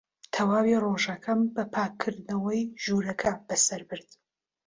[0.33, 4.09] تەواوی ڕۆژەکەم بە پاککردنەوەی ژوورەکە بەسەر برد.